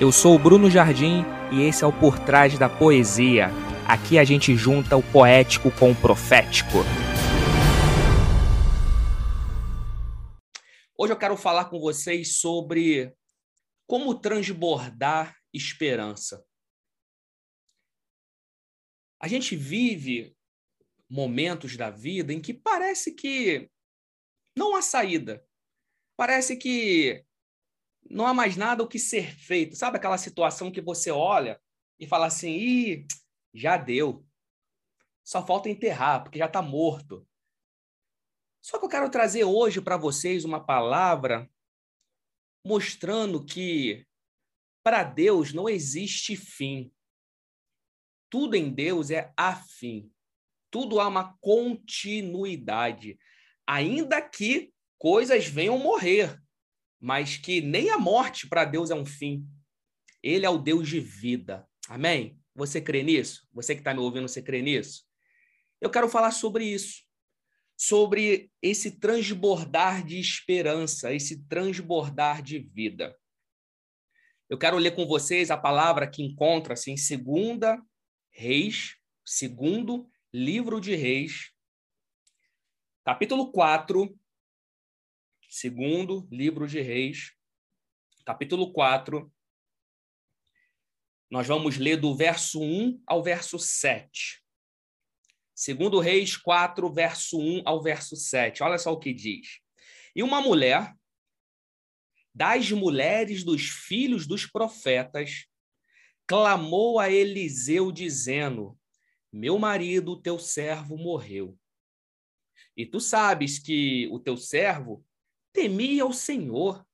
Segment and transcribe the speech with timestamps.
[0.00, 3.48] Eu sou o Bruno Jardim e esse é o Por Trás da Poesia.
[3.86, 6.78] Aqui a gente junta o poético com o profético.
[10.96, 13.14] Hoje eu quero falar com vocês sobre
[13.86, 16.42] como transbordar esperança.
[19.20, 20.34] A gente vive
[21.10, 23.70] momentos da vida em que parece que
[24.56, 25.44] não há saída.
[26.16, 27.22] Parece que
[28.10, 29.76] não há mais nada o que ser feito.
[29.76, 31.60] Sabe aquela situação que você olha
[31.98, 33.06] e fala assim: Ih,
[33.54, 34.26] já deu.
[35.22, 37.26] Só falta enterrar, porque já está morto.
[38.60, 41.48] Só que eu quero trazer hoje para vocês uma palavra
[42.66, 44.06] mostrando que
[44.82, 46.92] para Deus não existe fim.
[48.28, 50.12] Tudo em Deus é afim.
[50.70, 53.18] Tudo há uma continuidade.
[53.66, 56.40] Ainda que coisas venham morrer,
[57.00, 59.46] mas que nem a morte para Deus é um fim.
[60.22, 61.66] Ele é o Deus de vida.
[61.88, 62.38] Amém?
[62.54, 63.48] Você crê nisso?
[63.52, 65.04] Você que está me ouvindo, você crê nisso?
[65.80, 67.02] Eu quero falar sobre isso.
[67.76, 73.16] Sobre esse transbordar de esperança, esse transbordar de vida.
[74.50, 77.80] Eu quero ler com vocês a palavra que encontra-se em segunda
[78.30, 81.52] Reis, segundo livro de Reis,
[83.04, 84.18] capítulo 4,
[85.50, 87.32] segundo livro de Reis,
[88.24, 89.30] capítulo 4.
[91.28, 94.40] Nós vamos ler do verso 1 ao verso 7.
[95.52, 98.62] Segundo Reis 4, verso 1 ao verso 7.
[98.62, 99.58] Olha só o que diz.
[100.14, 100.94] E uma mulher
[102.32, 105.46] das mulheres dos filhos dos profetas
[106.28, 108.78] clamou a Eliseu dizendo:
[109.32, 111.58] Meu marido, teu servo, morreu.
[112.76, 115.04] E tu sabes que o teu servo
[115.52, 116.86] temia o Senhor.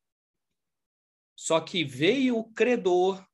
[1.35, 3.27] Só que veio o credor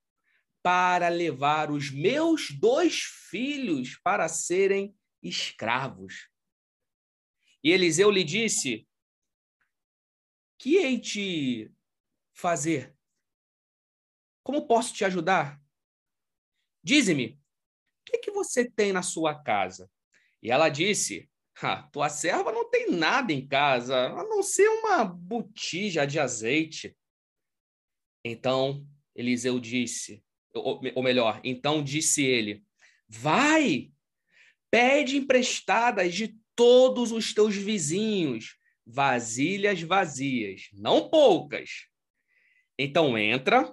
[0.62, 6.28] para levar os meus dois filhos para serem escravos.
[7.62, 8.88] E Eliseu lhe disse:
[10.58, 11.72] Que hei de
[12.32, 12.96] fazer?
[14.42, 15.62] Como posso te ajudar?
[16.82, 17.40] Dize-me,
[18.00, 19.88] o que, que você tem na sua casa?
[20.42, 25.04] E ela disse: ah, tua serva não tem nada em casa, a não ser uma
[25.04, 26.96] botija de azeite.
[28.24, 30.24] Então Eliseu disse,
[30.54, 32.64] ou, ou melhor, então disse ele:
[33.08, 33.92] Vai,
[34.70, 41.86] pede emprestadas de todos os teus vizinhos vasilhas vazias, não poucas.
[42.78, 43.72] Então entra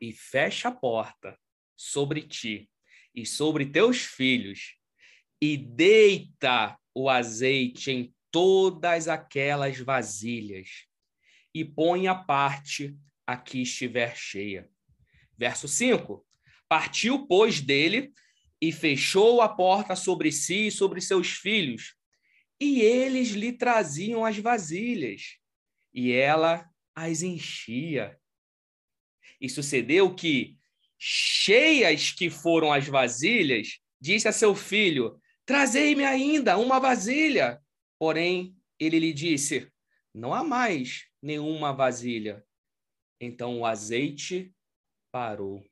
[0.00, 1.38] e fecha a porta
[1.76, 2.70] sobre ti
[3.14, 4.77] e sobre teus filhos
[5.40, 10.86] e deita o azeite em todas aquelas vasilhas
[11.54, 14.68] e põe a parte a que estiver cheia.
[15.36, 16.26] Verso 5:
[16.68, 18.12] Partiu, pois, dele
[18.60, 21.94] e fechou a porta sobre si e sobre seus filhos,
[22.60, 25.36] e eles lhe traziam as vasilhas,
[25.94, 28.18] e ela as enchia.
[29.40, 30.56] E sucedeu que,
[30.98, 37.64] cheias que foram as vasilhas, disse a seu filho: Trazei-me ainda uma vasilha.
[37.98, 39.72] Porém, ele lhe disse:
[40.12, 42.46] Não há mais nenhuma vasilha.
[43.18, 44.54] Então o azeite
[45.10, 45.66] parou.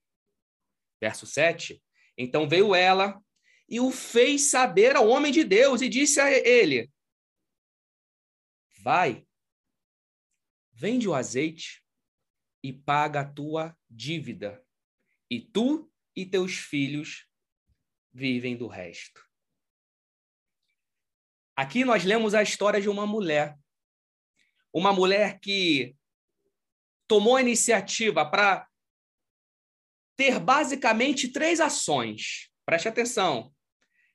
[0.99, 1.85] Verso 7.
[2.17, 3.23] Então veio ela
[3.69, 6.91] e o fez saber ao homem de Deus e disse a ele:
[8.79, 9.27] Vai,
[10.73, 11.85] vende o azeite
[12.63, 14.65] e paga a tua dívida,
[15.31, 17.29] e tu e teus filhos
[18.11, 19.26] vivem do resto.
[21.57, 23.57] Aqui nós lemos a história de uma mulher.
[24.73, 25.97] Uma mulher que
[27.09, 28.69] tomou a iniciativa para
[30.17, 32.51] ter basicamente três ações.
[32.65, 33.55] Preste atenção.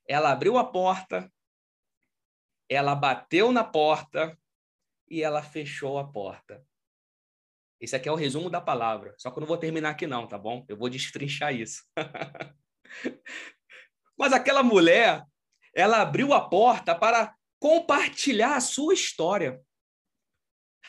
[0.08, 1.32] Ela abriu a porta,
[2.70, 4.38] ela bateu na porta
[5.10, 6.64] e ela fechou a porta.
[7.80, 9.16] Esse aqui é o resumo da palavra.
[9.18, 10.64] Só que eu não vou terminar aqui não, tá bom?
[10.68, 11.84] Eu vou destrinchar isso.
[14.18, 15.26] Mas aquela mulher,
[15.74, 19.62] ela abriu a porta para compartilhar a sua história.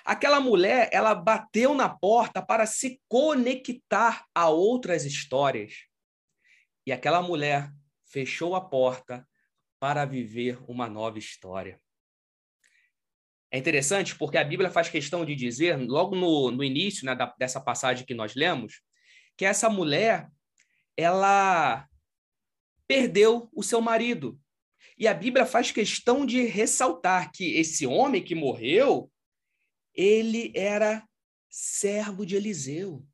[0.06, 5.84] Aquela mulher, ela bateu na porta para se conectar a outras histórias.
[6.86, 7.70] E aquela mulher
[8.06, 9.28] fechou a porta
[9.78, 11.78] para viver uma nova história.
[13.50, 17.26] É interessante porque a Bíblia faz questão de dizer, logo no, no início né, da,
[17.38, 18.80] dessa passagem que nós lemos,
[19.36, 20.30] que essa mulher,
[20.96, 21.86] ela
[22.88, 24.40] perdeu o seu marido.
[25.02, 29.10] E a Bíblia faz questão de ressaltar que esse homem que morreu,
[29.92, 31.04] ele era
[31.50, 33.04] servo de Eliseu.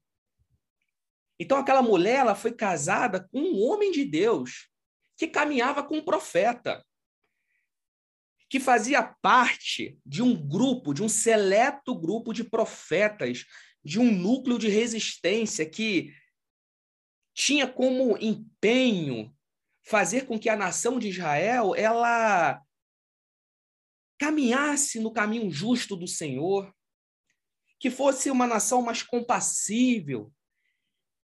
[1.41, 4.69] Então aquela mulher ela foi casada com um homem de Deus
[5.17, 6.85] que caminhava com um profeta,
[8.51, 13.47] que fazia parte de um grupo, de um seleto grupo de profetas,
[13.83, 16.13] de um núcleo de resistência que
[17.33, 19.35] tinha como empenho
[19.89, 22.63] fazer com que a nação de Israel ela
[24.19, 26.75] caminhasse no caminho justo do Senhor,
[27.81, 30.31] que fosse uma nação mais compassível,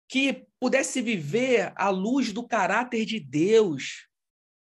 [0.07, 4.07] que pudesse viver à luz do caráter de Deus,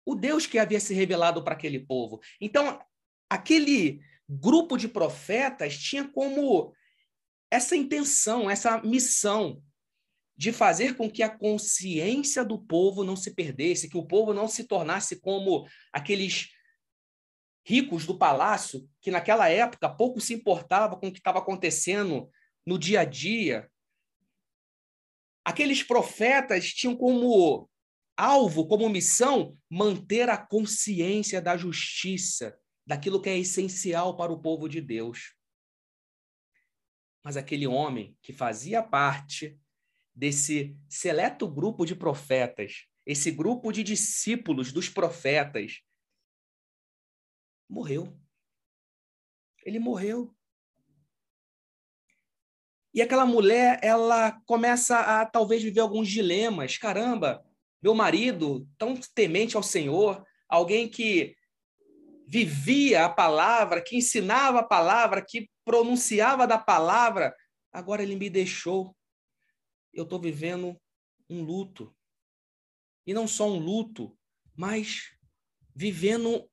[0.06, 2.20] o Deus que havia se revelado para aquele povo.
[2.40, 2.80] Então,
[3.28, 6.72] aquele grupo de profetas tinha como
[7.50, 9.62] essa intenção, essa missão
[10.42, 14.48] de fazer com que a consciência do povo não se perdesse, que o povo não
[14.48, 16.48] se tornasse como aqueles
[17.64, 22.28] ricos do palácio que naquela época pouco se importava com o que estava acontecendo
[22.66, 23.70] no dia a dia.
[25.44, 27.70] Aqueles profetas tinham como
[28.16, 34.68] alvo, como missão, manter a consciência da justiça, daquilo que é essencial para o povo
[34.68, 35.36] de Deus.
[37.22, 39.56] Mas aquele homem que fazia parte
[40.14, 45.80] desse seleto grupo de profetas, esse grupo de discípulos dos profetas,
[47.68, 48.16] morreu.
[49.64, 50.34] Ele morreu.
[52.94, 56.76] E aquela mulher, ela começa a talvez viver alguns dilemas.
[56.76, 57.42] Caramba,
[57.82, 61.34] meu marido, tão temente ao Senhor, alguém que
[62.28, 67.34] vivia a palavra, que ensinava a palavra, que pronunciava da palavra,
[67.72, 68.94] agora ele me deixou.
[69.92, 70.80] Eu estou vivendo
[71.28, 71.94] um luto.
[73.06, 74.16] E não só um luto,
[74.56, 75.12] mas
[75.74, 76.48] vivendo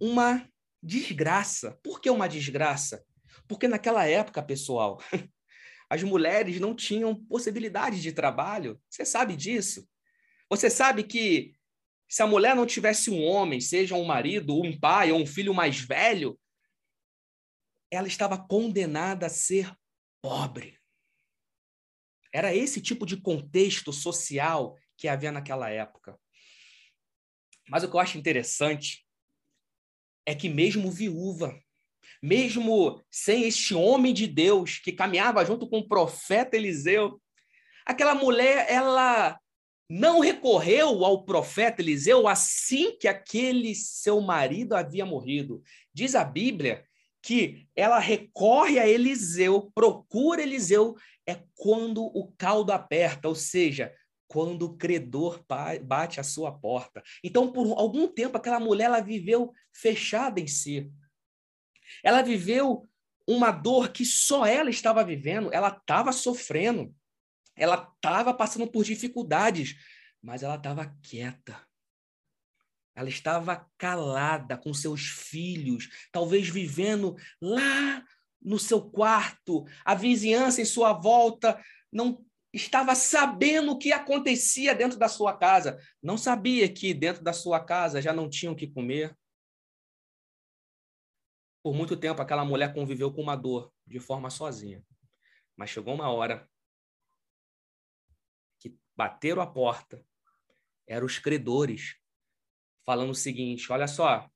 [0.00, 0.48] uma
[0.82, 1.78] desgraça.
[1.82, 3.04] Por que uma desgraça?
[3.48, 5.00] Porque naquela época, pessoal,
[5.88, 8.80] as mulheres não tinham possibilidade de trabalho.
[8.88, 9.88] Você sabe disso?
[10.48, 11.54] Você sabe que
[12.08, 15.54] se a mulher não tivesse um homem, seja um marido, um pai ou um filho
[15.54, 16.38] mais velho,
[17.90, 19.74] ela estava condenada a ser
[20.20, 20.81] pobre.
[22.32, 26.18] Era esse tipo de contexto social que havia naquela época.
[27.68, 29.06] Mas o que eu acho interessante
[30.26, 31.60] é que, mesmo viúva,
[32.22, 37.20] mesmo sem este homem de Deus que caminhava junto com o profeta Eliseu,
[37.84, 39.38] aquela mulher, ela
[39.88, 45.62] não recorreu ao profeta Eliseu assim que aquele seu marido havia morrido.
[45.92, 46.84] Diz a Bíblia
[47.22, 50.96] que ela recorre a Eliseu, procura Eliseu,
[51.26, 53.94] é quando o caldo aperta, ou seja,
[54.26, 55.44] quando o credor
[55.84, 57.02] bate a sua porta.
[57.22, 60.90] Então, por algum tempo, aquela mulher ela viveu fechada em si.
[62.02, 62.88] Ela viveu
[63.26, 66.94] uma dor que só ela estava vivendo, ela estava sofrendo.
[67.54, 69.76] Ela estava passando por dificuldades,
[70.20, 71.60] mas ela estava quieta.
[72.94, 78.04] Ela estava calada com seus filhos, talvez vivendo lá
[78.40, 81.62] no seu quarto, a vizinhança em sua volta
[81.92, 85.78] não estava sabendo o que acontecia dentro da sua casa.
[86.02, 89.16] Não sabia que dentro da sua casa já não tinham o que comer.
[91.62, 94.84] Por muito tempo, aquela mulher conviveu com uma dor de forma sozinha.
[95.56, 96.48] Mas chegou uma hora
[98.96, 100.04] bateram a porta,
[100.86, 101.96] eram os credores,
[102.84, 104.28] falando o seguinte: olha só,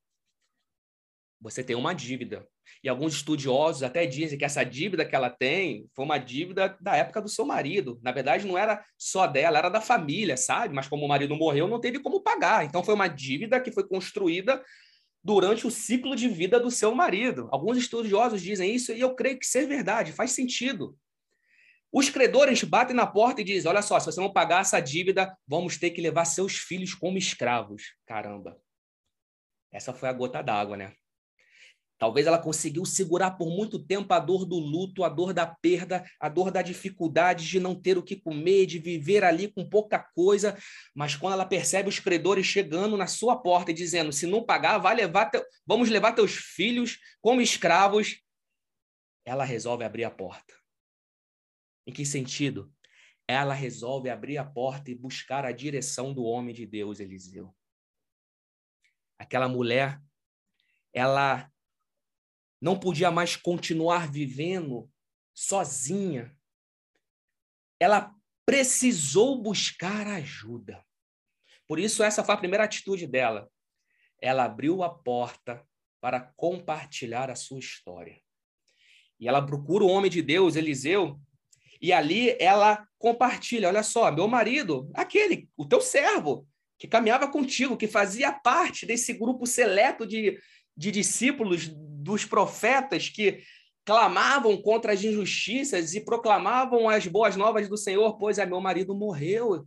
[1.40, 2.46] você tem uma dívida.
[2.82, 6.96] E alguns estudiosos até dizem que essa dívida que ela tem foi uma dívida da
[6.96, 7.98] época do seu marido.
[8.02, 10.74] Na verdade, não era só dela, era da família, sabe?
[10.74, 12.64] Mas como o marido morreu, não teve como pagar.
[12.64, 14.62] Então, foi uma dívida que foi construída
[15.22, 17.48] durante o ciclo de vida do seu marido.
[17.50, 20.96] Alguns estudiosos dizem isso e eu creio que isso é verdade, faz sentido.
[21.98, 25.34] Os credores batem na porta e dizem: Olha só, se você não pagar essa dívida,
[25.48, 27.94] vamos ter que levar seus filhos como escravos.
[28.04, 28.60] Caramba.
[29.72, 30.92] Essa foi a gota d'água, né?
[31.96, 36.04] Talvez ela conseguiu segurar por muito tempo a dor do luto, a dor da perda,
[36.20, 39.98] a dor da dificuldade de não ter o que comer, de viver ali com pouca
[39.98, 40.54] coisa.
[40.94, 44.76] Mas quando ela percebe os credores chegando na sua porta e dizendo: se não pagar,
[44.76, 45.30] vai levar
[45.66, 48.20] vamos levar teus filhos como escravos,
[49.24, 50.55] ela resolve abrir a porta.
[51.86, 52.72] Em que sentido?
[53.28, 57.54] Ela resolve abrir a porta e buscar a direção do homem de Deus, Eliseu.
[59.18, 60.00] Aquela mulher,
[60.92, 61.50] ela
[62.60, 64.90] não podia mais continuar vivendo
[65.34, 66.36] sozinha.
[67.78, 68.14] Ela
[68.44, 70.84] precisou buscar ajuda.
[71.66, 73.50] Por isso, essa foi a primeira atitude dela.
[74.20, 75.66] Ela abriu a porta
[76.00, 78.20] para compartilhar a sua história.
[79.18, 81.20] E ela procura o homem de Deus, Eliseu,
[81.86, 86.44] E ali ela compartilha: olha só, meu marido, aquele, o teu servo,
[86.76, 90.36] que caminhava contigo, que fazia parte desse grupo seleto de,
[90.76, 93.40] de discípulos dos profetas que
[93.84, 98.92] clamavam contra as injustiças e proclamavam as boas novas do Senhor, pois é, meu marido
[98.92, 99.64] morreu.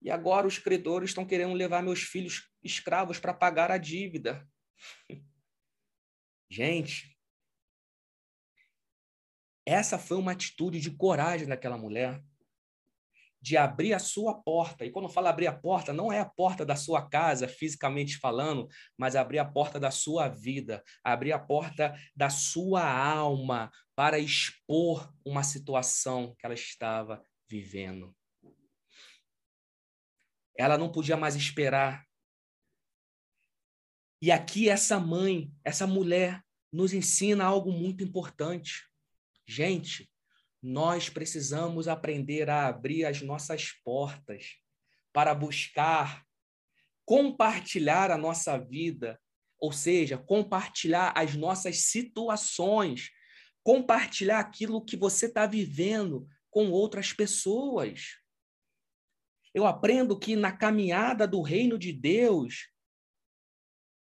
[0.00, 4.48] E agora os credores estão querendo levar meus filhos escravos para pagar a dívida.
[6.48, 7.17] Gente,
[9.68, 12.22] essa foi uma atitude de coragem daquela mulher,
[13.40, 14.84] de abrir a sua porta.
[14.84, 18.66] E quando fala abrir a porta, não é a porta da sua casa, fisicamente falando,
[18.96, 25.12] mas abrir a porta da sua vida, abrir a porta da sua alma para expor
[25.22, 28.16] uma situação que ela estava vivendo.
[30.56, 32.06] Ela não podia mais esperar.
[34.20, 38.87] E aqui essa mãe, essa mulher, nos ensina algo muito importante.
[39.50, 40.06] Gente,
[40.62, 44.56] nós precisamos aprender a abrir as nossas portas
[45.10, 46.22] para buscar
[47.06, 49.18] compartilhar a nossa vida,
[49.58, 53.08] ou seja, compartilhar as nossas situações,
[53.62, 58.18] compartilhar aquilo que você está vivendo com outras pessoas.
[59.54, 62.68] Eu aprendo que na caminhada do reino de Deus,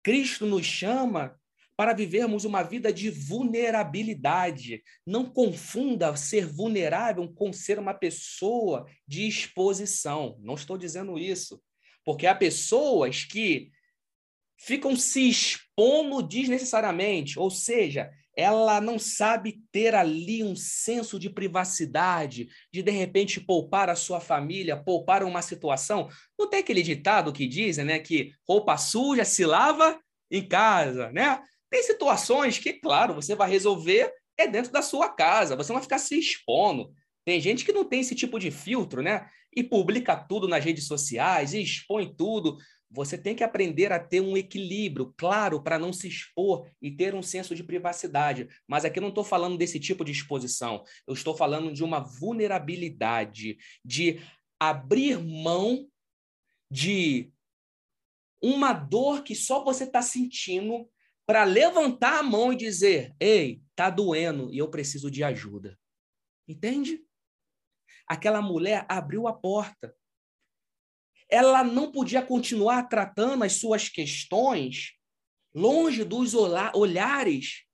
[0.04, 1.41] Cristo nos chama
[1.82, 4.84] para vivermos uma vida de vulnerabilidade.
[5.04, 10.38] Não confunda ser vulnerável com ser uma pessoa de exposição.
[10.44, 11.60] Não estou dizendo isso.
[12.06, 13.72] Porque há pessoas que
[14.60, 22.48] ficam se expondo desnecessariamente, ou seja, ela não sabe ter ali um senso de privacidade,
[22.72, 26.10] de de repente poupar a sua família, poupar uma situação.
[26.38, 31.42] Não tem aquele ditado que dizem, né, que roupa suja se lava em casa, né?
[31.72, 35.84] Tem situações que, claro, você vai resolver é dentro da sua casa, você não vai
[35.84, 36.92] ficar se expondo.
[37.24, 39.30] Tem gente que não tem esse tipo de filtro, né?
[39.56, 42.58] E publica tudo nas redes sociais, e expõe tudo.
[42.90, 47.16] Você tem que aprender a ter um equilíbrio, claro, para não se expor e ter
[47.16, 48.50] um senso de privacidade.
[48.68, 50.84] Mas aqui eu não estou falando desse tipo de exposição.
[51.08, 54.20] Eu estou falando de uma vulnerabilidade, de
[54.60, 55.88] abrir mão
[56.70, 57.32] de
[58.42, 60.90] uma dor que só você está sentindo
[61.26, 65.78] para levantar a mão e dizer: ei, tá doendo e eu preciso de ajuda.
[66.48, 67.04] Entende?
[68.08, 69.96] Aquela mulher abriu a porta.
[71.30, 74.98] Ela não podia continuar tratando as suas questões
[75.54, 77.66] longe dos olhares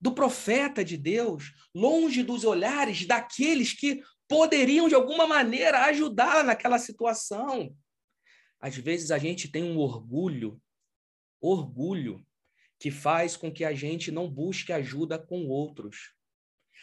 [0.00, 6.78] do profeta de Deus, longe dos olhares daqueles que poderiam de alguma maneira ajudá-la naquela
[6.78, 7.74] situação.
[8.60, 10.60] Às vezes a gente tem um orgulho,
[11.40, 12.24] orgulho
[12.78, 16.14] que faz com que a gente não busque ajuda com outros.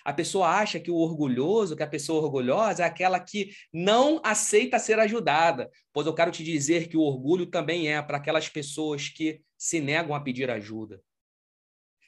[0.04, 4.78] A pessoa acha que o orgulhoso, que a pessoa orgulhosa é aquela que não aceita
[4.78, 5.70] ser ajudada.
[5.92, 9.80] Pois eu quero te dizer que o orgulho também é para aquelas pessoas que se
[9.80, 11.02] negam a pedir ajuda.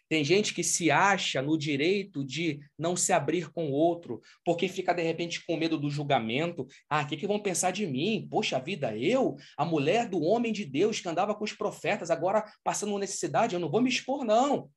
[0.09, 4.67] Tem gente que se acha no direito de não se abrir com o outro, porque
[4.67, 6.65] fica de repente com medo do julgamento.
[6.89, 8.27] Ah, o que, que vão pensar de mim?
[8.29, 12.45] Poxa vida, eu, a mulher do homem de Deus que andava com os profetas, agora
[12.63, 14.69] passando necessidade, eu não vou me expor, não.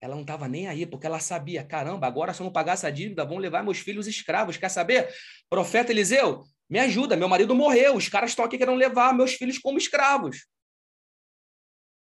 [0.00, 2.90] Ela não estava nem aí, porque ela sabia: caramba, agora se eu não pagar essa
[2.90, 4.56] dívida, vão levar meus filhos escravos.
[4.56, 5.08] Quer saber?
[5.48, 9.58] Profeta Eliseu, me ajuda, meu marido morreu, os caras estão aqui querendo levar meus filhos
[9.58, 10.46] como escravos.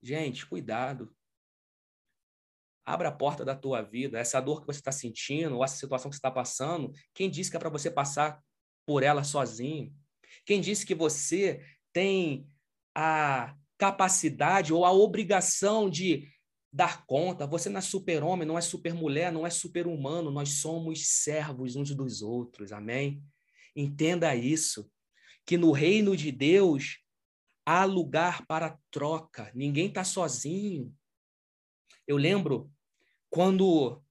[0.04, 1.14] Gente, cuidado.
[2.86, 4.20] Abra a porta da tua vida.
[4.20, 7.50] Essa dor que você está sentindo, ou essa situação que você está passando, quem disse
[7.50, 8.42] que é para você passar
[8.86, 9.94] por ela sozinho?
[10.46, 12.48] Quem disse que você tem
[12.96, 16.28] a capacidade ou a obrigação de
[16.74, 17.46] dar conta?
[17.48, 20.32] Você não é super-homem, não é super-mulher, não é super-humano.
[20.32, 22.72] Nós somos servos uns dos outros.
[22.72, 23.24] Amém?
[23.76, 24.90] Entenda isso.
[25.46, 27.00] Que no reino de Deus
[27.66, 29.52] há lugar para troca.
[29.54, 30.94] Ninguém está sozinho.
[32.12, 32.70] Eu lembro
[33.30, 34.04] quando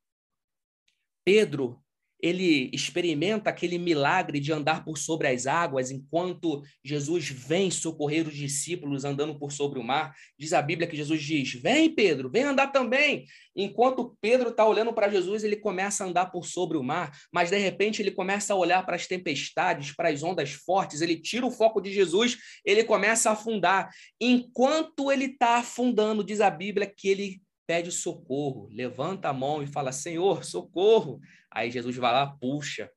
[1.22, 1.78] Pedro
[2.22, 8.34] ele experimenta aquele milagre de andar por sobre as águas, enquanto Jesus vem socorrer os
[8.34, 10.14] discípulos andando por sobre o mar.
[10.38, 13.26] Diz a Bíblia que Jesus diz: Vem, Pedro, vem andar também.
[13.54, 17.50] Enquanto Pedro está olhando para Jesus, ele começa a andar por sobre o mar, mas
[17.50, 21.44] de repente ele começa a olhar para as tempestades, para as ondas fortes, ele tira
[21.44, 23.90] o foco de Jesus, ele começa a afundar.
[24.20, 29.66] Enquanto ele está afundando, diz a Bíblia que ele pede socorro, levanta a mão e
[29.68, 31.20] fala: Senhor, socorro.
[31.48, 32.90] Aí Jesus vai lá, puxa.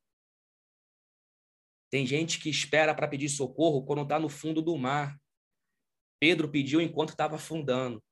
[1.92, 5.16] Tem gente que espera para pedir socorro quando está no fundo do mar.
[6.20, 8.04] Pedro pediu enquanto estava afundando.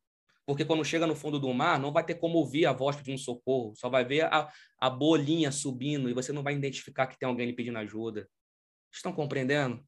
[0.46, 3.18] Porque quando chega no fundo do mar, não vai ter como ouvir a voz pedindo
[3.18, 7.28] socorro, só vai ver a, a bolinha subindo e você não vai identificar que tem
[7.28, 8.30] alguém pedindo ajuda.
[8.94, 9.84] Estão compreendendo?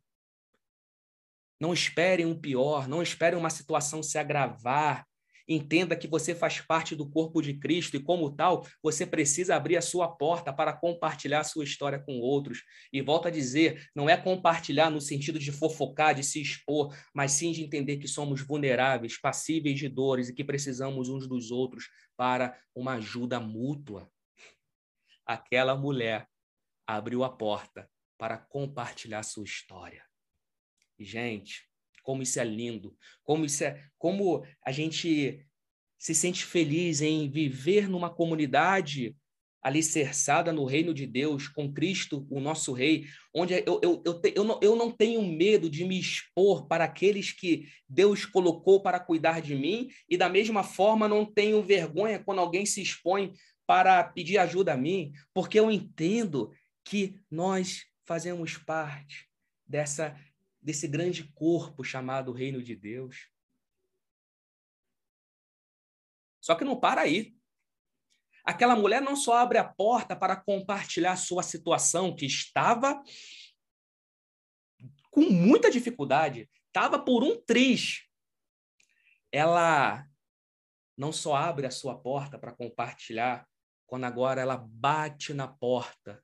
[1.59, 5.05] Não esperem um pior, não esperem uma situação se agravar.
[5.47, 9.75] Entenda que você faz parte do corpo de Cristo e, como tal, você precisa abrir
[9.75, 12.63] a sua porta para compartilhar a sua história com outros.
[12.91, 17.33] E volto a dizer: não é compartilhar no sentido de fofocar, de se expor, mas
[17.33, 21.89] sim de entender que somos vulneráveis, passíveis de dores e que precisamos uns dos outros
[22.15, 24.09] para uma ajuda mútua.
[25.25, 26.27] Aquela mulher
[26.87, 30.05] abriu a porta para compartilhar sua história.
[30.97, 31.67] Gente,
[32.03, 35.43] como isso é lindo, como isso é, como a gente
[35.97, 39.15] se sente feliz em viver numa comunidade
[39.63, 44.43] alicerçada no reino de Deus, com Cristo, o nosso Rei, onde eu, eu, eu, eu,
[44.43, 49.41] não, eu não tenho medo de me expor para aqueles que Deus colocou para cuidar
[49.41, 53.31] de mim, e da mesma forma não tenho vergonha quando alguém se expõe
[53.65, 56.51] para pedir ajuda a mim, porque eu entendo
[56.83, 59.29] que nós fazemos parte
[59.65, 60.13] dessa
[60.63, 63.29] desse grande corpo chamado Reino de Deus.
[66.39, 67.35] Só que não para aí.
[68.43, 73.01] Aquela mulher não só abre a porta para compartilhar sua situação, que estava
[75.09, 78.05] com muita dificuldade, estava por um triz.
[79.31, 80.05] Ela
[80.97, 83.47] não só abre a sua porta para compartilhar,
[83.85, 86.23] quando agora ela bate na porta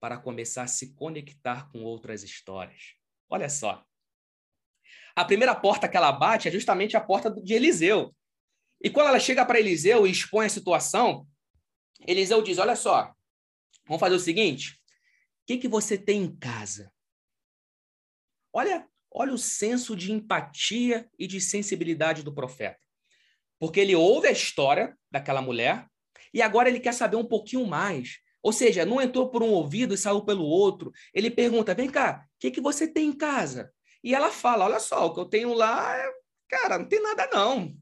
[0.00, 2.97] para começar a se conectar com outras histórias.
[3.28, 3.84] Olha só.
[5.14, 8.14] A primeira porta que ela bate é justamente a porta de Eliseu.
[8.80, 11.26] E quando ela chega para Eliseu e expõe a situação,
[12.06, 13.12] Eliseu diz: Olha só,
[13.86, 16.92] vamos fazer o seguinte: o que, que você tem em casa?
[18.52, 22.78] Olha, olha o senso de empatia e de sensibilidade do profeta.
[23.58, 25.86] Porque ele ouve a história daquela mulher
[26.32, 28.20] e agora ele quer saber um pouquinho mais.
[28.48, 30.90] Ou seja, não entrou por um ouvido e saiu pelo outro.
[31.12, 33.70] Ele pergunta: vem cá, o que, que você tem em casa?
[34.02, 36.10] E ela fala: olha só, o que eu tenho lá, é...
[36.48, 37.78] cara, não tem nada não.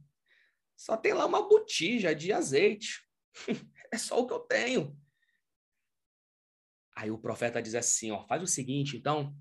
[0.76, 3.00] Só tem lá uma botija de azeite.
[3.92, 5.00] é só o que eu tenho.
[6.96, 9.32] Aí o profeta diz assim: ó, faz o seguinte, então,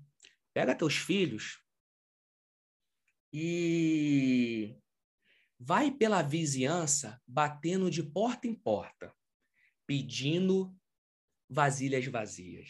[0.54, 1.60] pega teus filhos
[3.32, 4.76] e
[5.58, 9.12] vai pela vizinhança batendo de porta em porta,
[9.88, 10.72] pedindo
[11.48, 12.68] vasilhas vazias.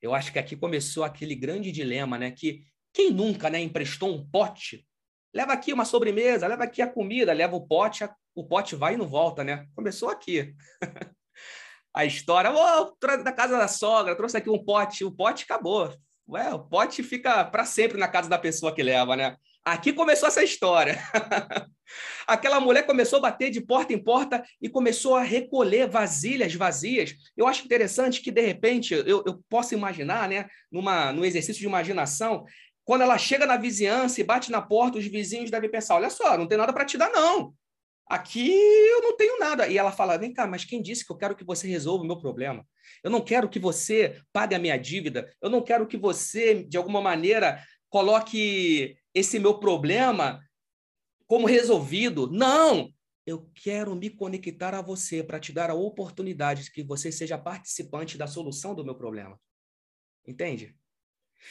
[0.00, 2.30] Eu acho que aqui começou aquele grande dilema, né?
[2.30, 4.86] Que quem nunca, né, emprestou um pote?
[5.32, 8.96] Leva aqui uma sobremesa, leva aqui a comida, leva o pote, o pote vai e
[8.96, 9.66] não volta, né?
[9.74, 10.54] Começou aqui.
[11.92, 15.92] a história, oh, da casa da sogra, trouxe aqui um pote, o pote acabou.
[16.28, 19.36] Ué, o pote fica para sempre na casa da pessoa que leva, né?
[19.64, 20.98] Aqui começou essa história.
[22.26, 27.14] Aquela mulher começou a bater de porta em porta e começou a recolher vasilhas vazias.
[27.34, 31.66] Eu acho interessante que, de repente, eu, eu posso imaginar, né, numa, num exercício de
[31.66, 32.44] imaginação,
[32.84, 36.36] quando ela chega na vizinhança e bate na porta, os vizinhos devem pensar: olha só,
[36.36, 37.54] não tem nada para te dar, não.
[38.06, 39.66] Aqui eu não tenho nada.
[39.66, 42.06] E ela fala: vem cá, mas quem disse que eu quero que você resolva o
[42.06, 42.66] meu problema?
[43.02, 45.32] Eu não quero que você pague a minha dívida.
[45.40, 50.42] Eu não quero que você, de alguma maneira, coloque esse meu problema
[51.26, 52.30] como resolvido.
[52.30, 52.92] Não!
[53.26, 57.38] Eu quero me conectar a você para te dar a oportunidade de que você seja
[57.38, 59.40] participante da solução do meu problema.
[60.26, 60.76] Entende?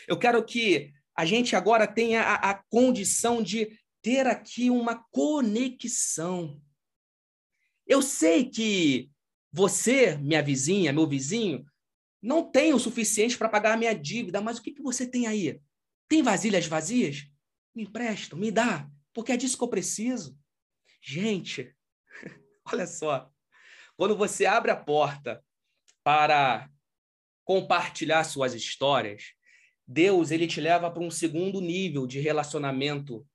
[0.07, 6.61] Eu quero que a gente agora tenha a, a condição de ter aqui uma conexão.
[7.87, 9.09] Eu sei que
[9.51, 11.65] você, minha vizinha, meu vizinho,
[12.21, 15.27] não tem o suficiente para pagar a minha dívida, mas o que, que você tem
[15.27, 15.59] aí?
[16.07, 17.32] Tem vasilhas vazias?
[17.75, 20.37] Me empresta, me dá porque é disso que eu preciso.
[21.01, 21.73] Gente,
[22.65, 23.31] olha só.
[23.95, 25.43] Quando você abre a porta
[26.03, 26.69] para
[27.45, 29.33] compartilhar suas histórias,
[29.85, 33.25] Deus ele te leva para um segundo nível de relacionamento,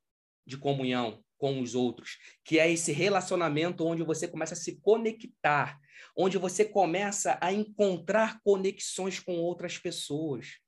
[0.44, 5.78] de comunhão com os outros, que é esse relacionamento onde você começa a se conectar,
[6.16, 10.58] onde você começa a encontrar conexões com outras pessoas.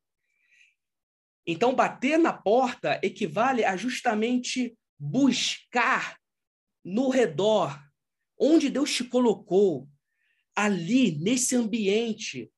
[1.51, 6.17] Então, bater na porta equivale a justamente buscar
[6.85, 7.77] no redor,
[8.39, 9.89] onde Deus te colocou,
[10.55, 12.53] ali, nesse ambiente,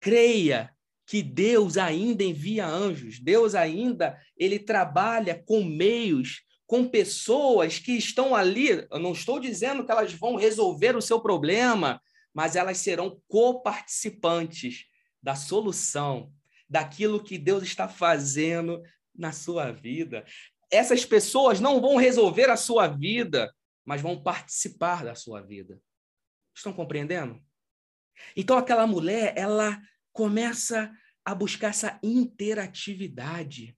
[0.00, 0.74] creia
[1.06, 8.34] que Deus ainda envia anjos, Deus ainda ele trabalha com meios, com pessoas que estão
[8.34, 8.86] ali.
[8.90, 12.00] Eu não estou dizendo que elas vão resolver o seu problema,
[12.32, 14.86] mas elas serão coparticipantes
[15.22, 16.32] da solução,
[16.70, 18.80] daquilo que Deus está fazendo
[19.14, 20.24] na sua vida
[20.70, 23.52] essas pessoas não vão resolver a sua vida,
[23.84, 25.80] mas vão participar da sua vida.
[26.54, 27.42] Estão compreendendo?
[28.36, 29.80] Então aquela mulher, ela
[30.12, 30.92] começa
[31.24, 33.76] a buscar essa interatividade.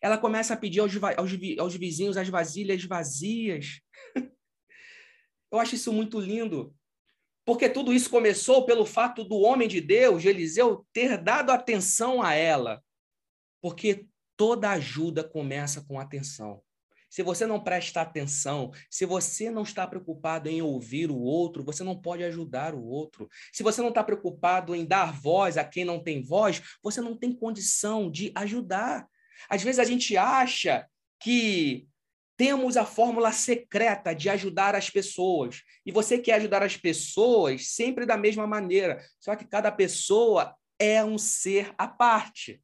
[0.00, 3.80] Ela começa a pedir aos, aos, aos vizinhos as vasilhas vazias.
[5.50, 6.75] Eu acho isso muito lindo.
[7.46, 12.34] Porque tudo isso começou pelo fato do homem de Deus, Eliseu, ter dado atenção a
[12.34, 12.82] ela.
[13.62, 16.60] Porque toda ajuda começa com atenção.
[17.08, 21.84] Se você não presta atenção, se você não está preocupado em ouvir o outro, você
[21.84, 23.28] não pode ajudar o outro.
[23.52, 27.16] Se você não está preocupado em dar voz a quem não tem voz, você não
[27.16, 29.08] tem condição de ajudar.
[29.48, 30.84] Às vezes a gente acha
[31.22, 31.86] que
[32.36, 35.62] temos a fórmula secreta de ajudar as pessoas.
[35.84, 39.02] E você quer ajudar as pessoas sempre da mesma maneira.
[39.18, 42.62] Só que cada pessoa é um ser à parte.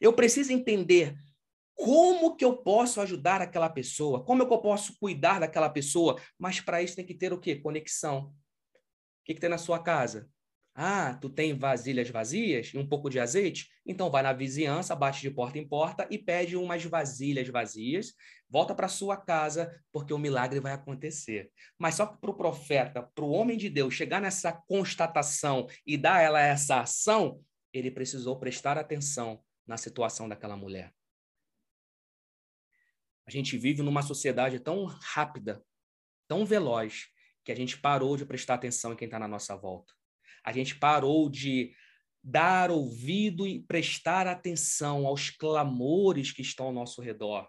[0.00, 1.16] Eu preciso entender
[1.74, 6.20] como que eu posso ajudar aquela pessoa, como é que eu posso cuidar daquela pessoa,
[6.38, 7.56] mas para isso tem que ter o quê?
[7.56, 8.26] Conexão.
[8.26, 10.28] O que, que tem na sua casa?
[10.74, 13.68] Ah, tu tem vasilhas vazias e um pouco de azeite?
[13.84, 18.14] Então vai na vizinhança, bate de porta em porta e pede umas vasilhas vazias,
[18.48, 21.50] volta para sua casa, porque o milagre vai acontecer.
[21.78, 26.22] Mas só para o profeta, para o homem de Deus chegar nessa constatação e dar
[26.22, 30.94] ela essa ação, ele precisou prestar atenção na situação daquela mulher.
[33.26, 35.62] A gente vive numa sociedade tão rápida,
[36.26, 37.08] tão veloz,
[37.44, 39.92] que a gente parou de prestar atenção em quem está na nossa volta.
[40.44, 41.72] A gente parou de
[42.22, 47.48] dar ouvido e prestar atenção aos clamores que estão ao nosso redor.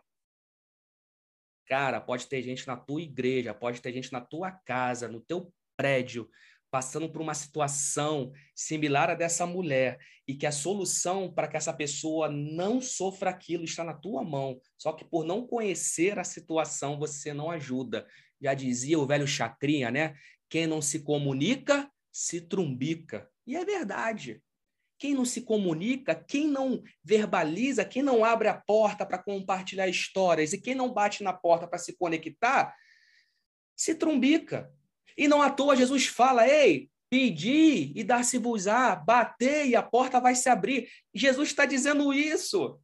[1.68, 5.54] Cara, pode ter gente na tua igreja, pode ter gente na tua casa, no teu
[5.78, 6.30] prédio,
[6.70, 11.72] passando por uma situação similar a dessa mulher e que a solução para que essa
[11.72, 14.60] pessoa não sofra aquilo está na tua mão.
[14.76, 18.08] Só que por não conhecer a situação, você não ajuda.
[18.42, 20.16] Já dizia o velho Chacrinha, né?
[20.50, 23.28] Quem não se comunica, se trumbica.
[23.46, 24.42] E é verdade.
[25.00, 30.54] Quem não se comunica, quem não verbaliza, quem não abre a porta para compartilhar histórias
[30.54, 32.74] e quem não bate na porta para se conectar,
[33.76, 34.72] se trumbica.
[35.18, 40.36] E não à toa Jesus fala: ei, pedi e dar-se-vos-á, bater e a porta vai
[40.36, 40.88] se abrir.
[41.14, 42.80] Jesus está dizendo isso.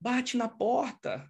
[0.00, 1.28] Bate na porta.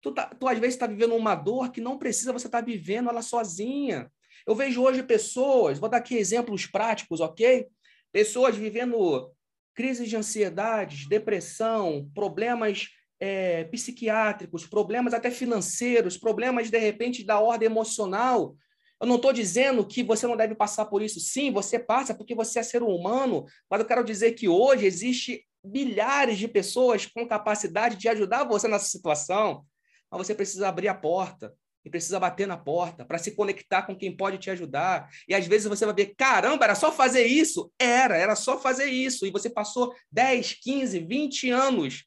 [0.00, 2.64] Tu, tá, tu às vezes está vivendo uma dor que não precisa você estar tá
[2.64, 4.10] vivendo ela sozinha.
[4.46, 7.66] Eu vejo hoje pessoas, vou dar aqui exemplos práticos, ok?
[8.12, 9.30] Pessoas vivendo
[9.74, 12.88] crises de ansiedade, depressão, problemas
[13.20, 18.56] é, psiquiátricos, problemas até financeiros, problemas de repente da ordem emocional,
[19.02, 21.18] eu não estou dizendo que você não deve passar por isso.
[21.18, 25.44] Sim, você passa porque você é ser humano, mas eu quero dizer que hoje existe
[25.64, 29.66] milhares de pessoas com capacidade de ajudar você nessa situação,
[30.08, 31.52] mas você precisa abrir a porta
[31.84, 35.08] e precisa bater na porta para se conectar com quem pode te ajudar.
[35.28, 37.72] E às vezes você vai ver, caramba, era só fazer isso.
[37.78, 39.26] Era, era só fazer isso.
[39.26, 42.04] E você passou 10, 15, 20 anos